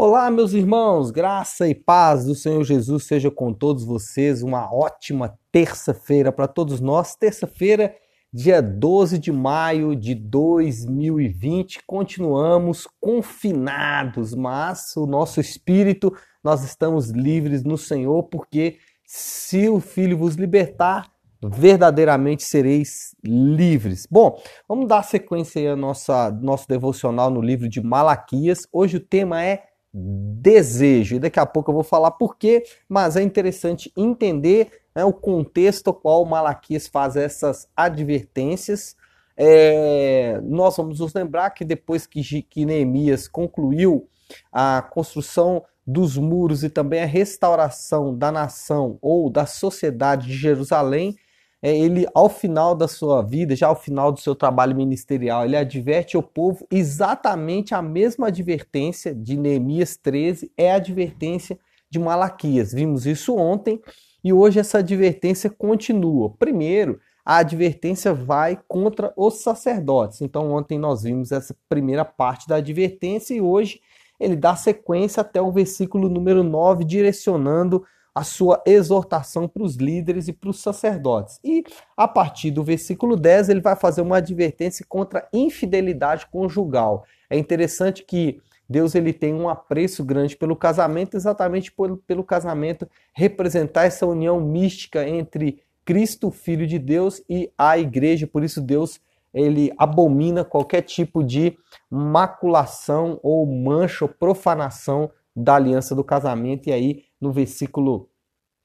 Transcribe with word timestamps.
Olá, 0.00 0.30
meus 0.30 0.52
irmãos, 0.52 1.10
graça 1.10 1.66
e 1.66 1.74
paz 1.74 2.24
do 2.24 2.32
Senhor 2.32 2.62
Jesus 2.62 3.02
seja 3.02 3.32
com 3.32 3.52
todos 3.52 3.82
vocês. 3.84 4.44
Uma 4.44 4.72
ótima 4.72 5.36
terça-feira 5.50 6.30
para 6.30 6.46
todos 6.46 6.80
nós. 6.80 7.16
Terça-feira, 7.16 7.92
dia 8.32 8.62
12 8.62 9.18
de 9.18 9.32
maio 9.32 9.96
de 9.96 10.14
2020. 10.14 11.80
Continuamos 11.84 12.86
confinados, 13.00 14.36
mas 14.36 14.96
o 14.96 15.04
nosso 15.04 15.40
espírito, 15.40 16.16
nós 16.44 16.62
estamos 16.62 17.10
livres 17.10 17.64
no 17.64 17.76
Senhor, 17.76 18.22
porque 18.22 18.78
se 19.04 19.68
o 19.68 19.80
Filho 19.80 20.16
vos 20.16 20.36
libertar, 20.36 21.10
verdadeiramente 21.42 22.44
sereis 22.44 23.16
livres. 23.24 24.06
Bom, 24.08 24.40
vamos 24.68 24.86
dar 24.86 25.02
sequência 25.02 25.60
aí 25.60 25.66
ao 25.66 25.76
nosso 25.76 26.68
devocional 26.68 27.30
no 27.30 27.40
livro 27.40 27.68
de 27.68 27.80
Malaquias. 27.80 28.64
Hoje 28.72 28.98
o 28.98 29.00
tema 29.00 29.42
é 29.42 29.64
desejo. 29.92 31.16
E 31.16 31.18
daqui 31.18 31.40
a 31.40 31.46
pouco 31.46 31.70
eu 31.70 31.74
vou 31.74 31.84
falar 31.84 32.12
por 32.12 32.36
quê, 32.36 32.64
mas 32.88 33.16
é 33.16 33.22
interessante 33.22 33.92
entender 33.96 34.70
né, 34.94 35.04
o 35.04 35.12
contexto 35.12 35.88
ao 35.88 35.94
qual 35.94 36.24
Malaquias 36.24 36.86
faz 36.86 37.16
essas 37.16 37.68
advertências. 37.76 38.96
É, 39.36 40.40
nós 40.42 40.76
vamos 40.76 41.00
nos 41.00 41.14
lembrar 41.14 41.50
que 41.50 41.64
depois 41.64 42.06
que, 42.06 42.42
que 42.42 42.64
Neemias 42.64 43.28
concluiu 43.28 44.08
a 44.52 44.82
construção 44.82 45.64
dos 45.86 46.18
muros 46.18 46.62
e 46.64 46.68
também 46.68 47.02
a 47.02 47.06
restauração 47.06 48.14
da 48.14 48.30
nação 48.30 48.98
ou 49.00 49.30
da 49.30 49.46
sociedade 49.46 50.26
de 50.26 50.36
Jerusalém, 50.36 51.16
é, 51.60 51.76
ele, 51.76 52.06
ao 52.14 52.28
final 52.28 52.74
da 52.74 52.86
sua 52.86 53.20
vida, 53.22 53.56
já 53.56 53.66
ao 53.66 53.76
final 53.76 54.12
do 54.12 54.20
seu 54.20 54.34
trabalho 54.34 54.76
ministerial, 54.76 55.44
ele 55.44 55.56
adverte 55.56 56.16
ao 56.16 56.22
povo 56.22 56.66
exatamente 56.70 57.74
a 57.74 57.82
mesma 57.82 58.28
advertência 58.28 59.14
de 59.14 59.36
Neemias 59.36 59.96
13, 59.96 60.52
é 60.56 60.72
a 60.72 60.76
advertência 60.76 61.58
de 61.90 61.98
Malaquias. 61.98 62.72
Vimos 62.72 63.06
isso 63.06 63.34
ontem 63.36 63.80
e 64.22 64.32
hoje 64.32 64.60
essa 64.60 64.78
advertência 64.78 65.50
continua. 65.50 66.30
Primeiro, 66.38 67.00
a 67.24 67.38
advertência 67.38 68.14
vai 68.14 68.58
contra 68.68 69.12
os 69.16 69.42
sacerdotes. 69.42 70.22
Então, 70.22 70.52
ontem 70.52 70.78
nós 70.78 71.02
vimos 71.02 71.32
essa 71.32 71.56
primeira 71.68 72.04
parte 72.04 72.48
da 72.48 72.56
advertência 72.56 73.34
e 73.34 73.40
hoje 73.40 73.80
ele 74.18 74.34
dá 74.34 74.56
sequência 74.56 75.20
até 75.20 75.40
o 75.40 75.52
versículo 75.52 76.08
número 76.08 76.42
9, 76.42 76.84
direcionando 76.84 77.84
a 78.18 78.24
sua 78.24 78.60
exortação 78.66 79.46
para 79.46 79.62
os 79.62 79.76
líderes 79.76 80.26
e 80.26 80.32
para 80.32 80.50
os 80.50 80.60
sacerdotes. 80.60 81.38
E 81.44 81.62
a 81.96 82.08
partir 82.08 82.50
do 82.50 82.64
versículo 82.64 83.14
10, 83.14 83.48
ele 83.48 83.60
vai 83.60 83.76
fazer 83.76 84.00
uma 84.00 84.16
advertência 84.16 84.84
contra 84.88 85.28
infidelidade 85.32 86.26
conjugal. 86.26 87.04
É 87.30 87.38
interessante 87.38 88.04
que 88.04 88.40
Deus 88.68 88.96
ele 88.96 89.12
tem 89.12 89.32
um 89.32 89.48
apreço 89.48 90.04
grande 90.04 90.36
pelo 90.36 90.56
casamento, 90.56 91.16
exatamente 91.16 91.70
por, 91.70 91.96
pelo 92.08 92.24
casamento 92.24 92.88
representar 93.12 93.84
essa 93.84 94.04
união 94.04 94.40
mística 94.40 95.08
entre 95.08 95.62
Cristo, 95.84 96.32
Filho 96.32 96.66
de 96.66 96.80
Deus, 96.80 97.22
e 97.30 97.52
a 97.56 97.78
igreja. 97.78 98.26
Por 98.26 98.42
isso 98.42 98.60
Deus 98.60 99.00
ele 99.32 99.72
abomina 99.78 100.44
qualquer 100.44 100.82
tipo 100.82 101.22
de 101.22 101.56
maculação 101.88 103.20
ou 103.22 103.46
mancha 103.46 104.06
ou 104.06 104.08
profanação 104.08 105.08
da 105.38 105.56
aliança 105.56 105.94
do 105.94 106.04
casamento. 106.04 106.68
E 106.68 106.72
aí, 106.72 107.04
no 107.20 107.32
versículo 107.32 108.08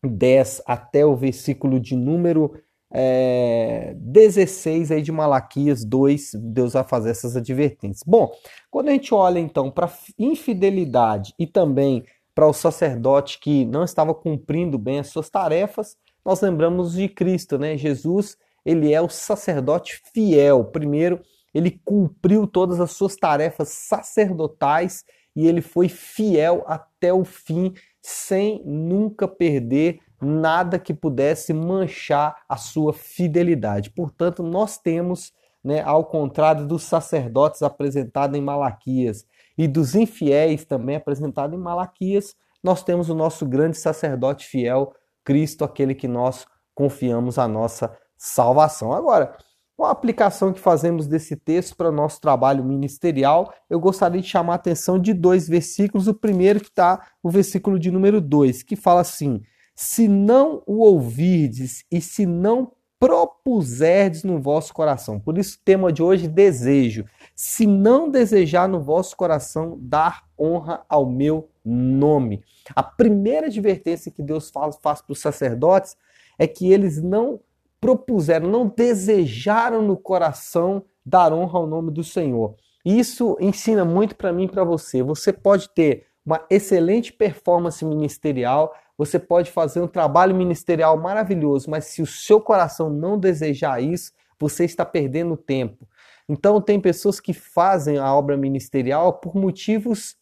10 0.04 0.64
até 0.66 1.06
o 1.06 1.16
versículo 1.16 1.80
de 1.80 1.96
número 1.96 2.54
é, 2.96 3.96
16 3.98 4.92
aí 4.92 5.02
de 5.02 5.12
Malaquias 5.12 5.84
2, 5.84 6.32
Deus 6.36 6.74
vai 6.74 6.84
fazer 6.84 7.10
essas 7.10 7.36
advertências. 7.36 8.04
Bom, 8.06 8.32
quando 8.70 8.90
a 8.90 8.92
gente 8.92 9.14
olha 9.14 9.40
então 9.40 9.72
para 9.72 9.92
infidelidade 10.18 11.34
e 11.40 11.48
também 11.48 12.06
para 12.36 12.48
o 12.48 12.54
sacerdote 12.54 13.40
que 13.40 13.66
não 13.66 13.84
estava 13.84 14.14
cumprindo 14.14 14.78
bem 14.78 15.00
as 15.00 15.08
suas 15.08 15.30
tarefas, 15.30 15.98
nós 16.24 16.42
lembramos 16.42 16.94
de 16.94 17.10
Cristo, 17.10 17.58
né? 17.58 17.76
Jesus, 17.78 18.38
ele 18.64 18.94
é 18.94 19.02
o 19.02 19.10
sacerdote 19.10 20.02
fiel. 20.14 20.64
Primeiro, 20.66 21.20
ele 21.54 21.82
cumpriu 21.84 22.48
todas 22.48 22.80
as 22.80 22.92
suas 22.92 23.16
tarefas 23.16 23.70
sacerdotais 23.70 25.04
e 25.36 25.48
ele 25.48 25.62
foi 25.62 25.90
fiel 25.90 26.64
até 26.68 27.14
o 27.14 27.24
fim, 27.24 27.74
sem 28.02 28.62
nunca 28.66 29.28
perder 29.28 30.00
nada 30.22 30.80
que 30.80 30.94
pudesse 30.94 31.54
manchar 31.54 32.36
a 32.48 32.58
sua 32.58 32.94
fidelidade. 32.94 33.90
Portanto, 33.90 34.42
nós 34.42 34.78
temos, 34.78 35.34
né, 35.64 35.82
ao 35.82 36.06
contrário 36.06 36.66
dos 36.66 36.84
sacerdotes 36.84 37.62
apresentados 37.62 38.38
em 38.38 38.42
Malaquias 38.42 39.26
e 39.58 39.68
dos 39.68 39.96
infiéis 39.96 40.66
também 40.66 40.96
apresentados 40.96 41.58
em 41.58 41.62
Malaquias, 41.62 42.36
nós 42.64 42.84
temos 42.84 43.10
o 43.10 43.16
nosso 43.16 43.46
grande 43.46 43.78
sacerdote 43.78 44.46
fiel, 44.46 44.94
Cristo, 45.24 45.66
aquele 45.66 45.94
que 45.94 46.08
nós 46.08 46.46
confiamos 46.74 47.38
a 47.38 47.48
nossa 47.48 47.96
salvação. 48.18 48.94
Agora, 48.94 49.36
com 49.76 49.86
a 49.86 49.92
aplicação 49.92 50.54
que 50.54 50.60
fazemos 50.60 51.08
desse 51.08 51.36
texto 51.36 51.76
para 51.76 51.90
o 51.90 51.94
nosso 51.94 52.22
trabalho 52.22 52.64
ministerial, 52.64 53.54
eu 53.70 53.80
gostaria 53.80 54.22
de 54.22 54.28
chamar 54.28 54.54
a 54.54 54.56
atenção 54.56 55.00
de 55.00 55.14
dois 55.14 55.48
versículos. 55.48 56.08
O 56.08 56.14
primeiro 56.14 56.60
que 56.60 56.70
está 56.70 57.08
o 57.22 57.30
versículo 57.30 57.80
de 57.80 57.90
número 57.90 58.22
2, 58.22 58.64
que 58.64 58.76
fala 58.76 59.02
assim: 59.02 59.42
Se 59.76 60.08
não 60.08 60.62
o 60.68 60.80
ouvirdes 60.80 61.84
e 61.92 62.00
se 62.00 62.26
não 62.26 62.72
propuserdes 63.00 64.24
no 64.24 64.40
vosso 64.40 64.74
coração. 64.74 65.20
Por 65.20 65.38
isso, 65.38 65.58
o 65.58 65.66
tema 65.66 65.92
de 65.92 66.02
hoje, 66.02 66.26
desejo. 66.26 67.04
Se 67.36 67.68
não 67.68 68.10
desejar 68.10 68.70
no 68.70 68.82
vosso 68.82 69.18
coração 69.18 69.78
dar 69.82 70.24
honra 70.40 70.86
ao 70.88 71.06
meu 71.06 71.50
nome. 71.66 72.42
A 72.74 72.82
primeira 72.82 73.48
advertência 73.48 74.10
que 74.10 74.24
Deus 74.24 74.50
faz, 74.50 74.78
faz 74.82 75.02
para 75.02 75.12
os 75.12 75.20
sacerdotes 75.20 75.98
é 76.40 76.48
que 76.48 76.72
eles 76.72 77.02
não 77.02 77.42
propuseram, 77.84 78.50
não 78.50 78.66
desejaram 78.66 79.82
no 79.82 79.98
coração 79.98 80.86
dar 81.06 81.34
honra 81.34 81.60
ao 81.60 81.68
nome 81.68 81.92
do 81.92 82.02
Senhor. 82.02 82.56
Isso 82.86 83.36
ensina 83.42 83.84
muito 83.84 84.16
para 84.16 84.32
mim 84.32 84.46
e 84.46 84.48
para 84.48 84.64
você. 84.64 85.04
Você 85.04 85.34
pode 85.34 85.68
ter 85.68 86.06
uma 86.26 86.46
excelente 86.50 87.12
performance 87.12 87.84
ministerial, 87.84 88.74
você 88.98 89.20
pode 89.20 89.52
fazer 89.52 89.82
um 89.82 89.88
trabalho 89.88 90.34
ministerial 90.34 90.98
maravilhoso, 90.98 91.70
mas 91.70 91.84
se 91.88 92.02
o 92.02 92.08
seu 92.08 92.40
coração 92.40 92.90
não 92.90 93.20
desejar 93.20 93.84
isso, 93.84 94.14
você 94.40 94.64
está 94.64 94.86
perdendo 94.86 95.36
tempo. 95.36 95.86
Então, 96.30 96.62
tem 96.62 96.80
pessoas 96.80 97.20
que 97.20 97.34
fazem 97.34 97.98
a 97.98 98.16
obra 98.16 98.38
ministerial 98.38 99.20
por 99.20 99.36
motivos 99.36 100.16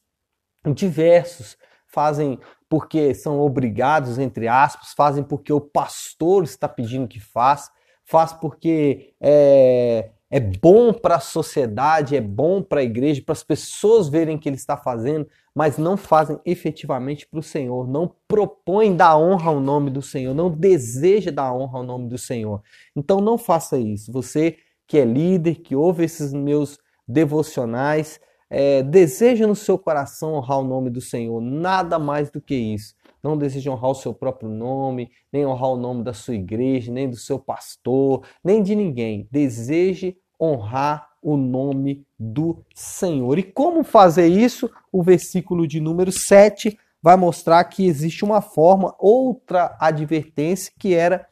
diversos. 0.74 1.56
Fazem 1.86 2.40
porque 2.72 3.14
são 3.14 3.42
obrigados, 3.42 4.18
entre 4.18 4.48
aspas, 4.48 4.94
fazem 4.96 5.26
porque 5.26 5.52
o 5.52 5.60
pastor 5.60 6.46
está 6.46 6.70
pedindo 6.70 7.06
que 7.06 7.20
faz, 7.20 7.70
faz 8.06 8.32
porque 8.32 9.14
é, 9.20 10.12
é 10.30 10.40
bom 10.40 10.94
para 10.94 11.16
a 11.16 11.20
sociedade, 11.20 12.16
é 12.16 12.22
bom 12.22 12.64
para 12.64 12.80
a 12.80 12.84
igreja, 12.84 13.22
para 13.26 13.34
as 13.34 13.44
pessoas 13.44 14.08
verem 14.08 14.38
que 14.38 14.48
ele 14.48 14.56
está 14.56 14.78
fazendo, 14.78 15.28
mas 15.54 15.78
não 15.78 15.98
fazem 15.98 16.40
efetivamente 16.46 17.28
para 17.28 17.42
o 17.42 17.44
Senhor, 17.44 17.90
não 17.90 18.10
propõem 18.26 18.96
dar 18.96 19.18
honra 19.18 19.50
ao 19.50 19.60
nome 19.60 19.90
do 19.90 20.02
Senhor, 20.02 20.34
não 20.34 20.50
deseja 20.50 21.30
dar 21.30 21.54
honra 21.54 21.80
ao 21.80 21.84
nome 21.84 22.08
do 22.08 22.18
Senhor. 22.18 22.62
Então 22.96 23.20
não 23.20 23.38
faça 23.38 23.78
isso. 23.78 24.14
Você 24.14 24.56
que 24.88 24.98
é 24.98 25.04
líder, 25.04 25.56
que 25.56 25.76
ouve 25.76 26.06
esses 26.06 26.32
meus 26.32 26.80
devocionais, 27.06 28.18
é, 28.54 28.84
deseja 28.84 29.48
no 29.48 29.56
seu 29.56 29.80
coração 29.80 30.34
honrar 30.34 30.60
o 30.60 30.64
nome 30.64 30.90
do 30.90 31.00
Senhor, 31.00 31.40
nada 31.40 31.98
mais 31.98 32.30
do 32.30 32.42
que 32.42 32.54
isso. 32.54 32.94
Não 33.24 33.38
deseja 33.38 33.72
honrar 33.72 33.92
o 33.92 33.96
seu 33.96 34.14
próprio 34.14 34.50
nome, 34.50 35.10
nem 35.32 35.46
honrar 35.46 35.70
o 35.70 35.78
nome 35.78 36.04
da 36.04 36.14
sua 36.14 36.36
igreja, 36.36 36.92
nem 36.92 37.10
do 37.10 37.16
seu 37.16 37.40
pastor, 37.40 38.26
nem 38.44 38.62
de 38.62 38.76
ninguém. 38.76 39.26
Deseje 39.32 40.18
honrar 40.40 41.12
o 41.22 41.38
nome 41.38 42.06
do 42.20 42.62
Senhor. 42.76 43.40
E 43.40 43.44
como 43.44 43.84
fazer 43.84 44.28
isso? 44.28 44.70
O 44.92 45.02
versículo 45.02 45.66
de 45.66 45.80
número 45.80 46.12
7 46.12 46.78
vai 47.02 47.16
mostrar 47.16 47.64
que 47.64 47.86
existe 47.86 48.26
uma 48.26 48.42
forma, 48.42 48.94
outra 49.00 49.78
advertência, 49.80 50.74
que 50.78 50.94
era 50.94 51.26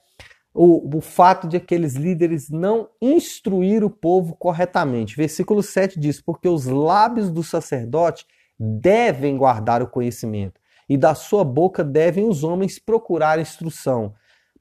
o, 0.54 0.98
o 0.98 1.02
fato 1.02 1.48
de 1.48 1.58
aqueles 1.58 1.96
líderes 1.96 2.50
não 2.50 2.90
instruir 3.02 3.84
o 3.84 3.90
povo 3.90 4.36
corretamente. 4.36 5.16
Versículo 5.16 5.62
7 5.62 6.00
diz: 6.00 6.22
Porque 6.22 6.48
os 6.48 6.66
lábios 6.66 7.30
do 7.30 7.44
sacerdote 7.44 8.26
devem 8.60 9.38
guardar 9.38 9.82
o 9.82 9.88
conhecimento, 9.88 10.60
e 10.88 10.98
da 10.98 11.16
sua 11.16 11.44
boca 11.44 11.84
devem 11.84 12.28
os 12.28 12.44
homens 12.44 12.80
procurar 12.80 13.40
instrução, 13.40 14.14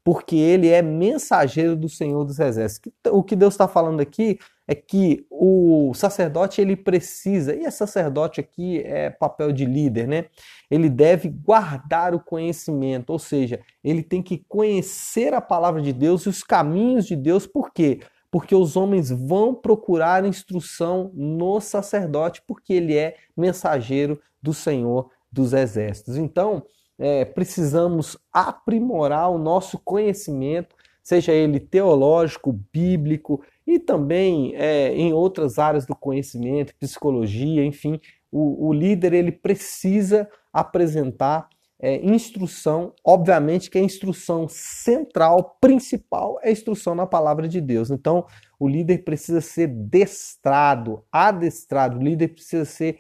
porque 0.09 0.37
ele 0.37 0.69
é 0.69 0.81
mensageiro 0.81 1.77
do 1.77 1.87
Senhor 1.87 2.25
dos 2.25 2.39
Exércitos. 2.39 2.91
O 3.11 3.23
que 3.23 3.37
Deus 3.37 3.53
está 3.53 3.69
falando 3.69 4.01
aqui 4.01 4.39
é 4.67 4.75
que 4.75 5.27
o 5.31 5.93
sacerdote 5.93 6.63
ele 6.63 6.75
precisa, 6.77 7.55
e 7.55 7.67
é 7.67 7.71
sacerdote 7.71 8.41
aqui 8.41 8.79
é 8.87 9.11
papel 9.11 9.53
de 9.53 9.67
líder, 9.67 10.09
né? 10.09 10.25
Ele 10.71 10.89
deve 10.89 11.29
guardar 11.29 12.15
o 12.15 12.21
conhecimento, 12.21 13.11
ou 13.11 13.19
seja, 13.19 13.61
ele 13.85 14.03
tem 14.03 14.23
que 14.23 14.43
conhecer 14.49 15.35
a 15.35 15.43
palavra 15.43 15.83
de 15.83 15.93
Deus 15.93 16.23
e 16.23 16.31
os 16.31 16.43
caminhos 16.43 17.05
de 17.05 17.15
Deus, 17.15 17.47
por 17.47 17.71
quê? 17.71 18.01
porque 18.31 18.55
os 18.55 18.77
homens 18.77 19.11
vão 19.11 19.55
procurar 19.55 20.25
instrução 20.25 21.11
no 21.15 21.61
sacerdote, 21.61 22.43
porque 22.47 22.73
ele 22.73 22.97
é 22.97 23.17
mensageiro 23.37 24.19
do 24.43 24.55
Senhor 24.55 25.11
dos 25.31 25.53
Exércitos. 25.53 26.17
Então, 26.17 26.63
é, 26.99 27.25
precisamos 27.25 28.19
aprimorar 28.33 29.31
o 29.31 29.39
nosso 29.39 29.79
conhecimento, 29.79 30.75
seja 31.03 31.33
ele 31.33 31.61
teológico, 31.61 32.53
bíblico 32.73 33.43
e 33.67 33.79
também 33.79 34.55
é, 34.57 34.95
em 34.95 35.13
outras 35.13 35.59
áreas 35.59 35.87
do 35.87 35.95
conhecimento, 35.95 36.75
psicologia, 36.77 37.65
enfim, 37.65 38.01
o, 38.31 38.69
o 38.69 38.73
líder 38.73 39.13
ele 39.13 39.33
precisa 39.33 40.29
apresentar 40.53 41.49
é, 41.81 42.05
instrução, 42.05 42.93
obviamente 43.05 43.71
que 43.71 43.79
a 43.79 43.83
instrução 43.83 44.49
central, 44.49 45.57
principal, 45.61 46.39
é 46.43 46.49
a 46.49 46.53
instrução 46.53 46.95
na 46.95 47.07
palavra 47.07 47.47
de 47.47 47.61
Deus. 47.61 47.91
Então, 47.91 48.27
o 48.59 48.69
líder 48.69 49.05
precisa 49.05 49.41
ser 49.41 49.69
destrado, 49.69 51.05
adestrado, 51.13 51.97
o 51.97 52.03
líder 52.03 52.29
precisa 52.29 52.65
ser 52.65 52.99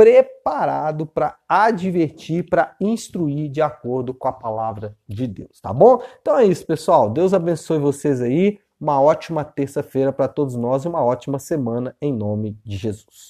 preparado 0.00 1.04
para 1.04 1.36
advertir, 1.46 2.48
para 2.48 2.74
instruir 2.80 3.50
de 3.50 3.60
acordo 3.60 4.14
com 4.14 4.28
a 4.28 4.32
palavra 4.32 4.96
de 5.06 5.26
Deus, 5.26 5.60
tá 5.60 5.74
bom? 5.74 6.02
Então 6.22 6.38
é 6.38 6.46
isso, 6.46 6.64
pessoal. 6.64 7.10
Deus 7.10 7.34
abençoe 7.34 7.78
vocês 7.78 8.22
aí. 8.22 8.58
Uma 8.80 8.98
ótima 8.98 9.44
terça-feira 9.44 10.10
para 10.10 10.26
todos 10.26 10.56
nós 10.56 10.86
e 10.86 10.88
uma 10.88 11.04
ótima 11.04 11.38
semana 11.38 11.94
em 12.00 12.14
nome 12.14 12.58
de 12.64 12.78
Jesus. 12.78 13.28